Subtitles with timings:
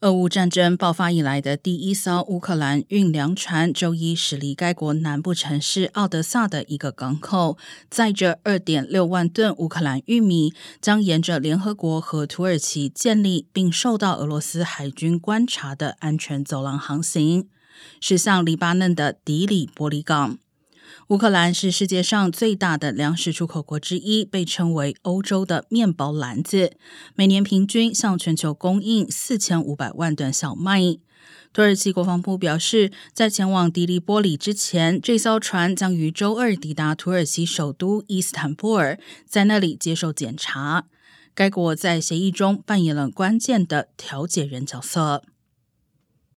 [0.00, 7.58] 俄乌战争爆发以来的第一艘乌克兰运粮船周一驶离该国南部城市奥德萨的一个港口，
[7.90, 17.48] 载着二点六万吨乌克兰玉米，将沿着联合国和土耳其建立并受到俄罗斯海军观察的安全走廊航行，
[18.00, 20.38] 驶向黎巴嫩的迪里玻璃港。
[21.08, 26.72] 乌克兰是世界上最大的粮食出口国之一，被称为“欧洲的面包篮子”，
[27.16, 30.98] 每年平均向全球供应四千五百万吨小麦。
[31.52, 40.84] 土耳其国防部表示，在前往迪利波里之前，这艘船将于周二抵达土耳其首都伊斯坦布尔，在那里接受检查。
[41.34, 45.22] 该国在协议中扮演了关键的调解人角色。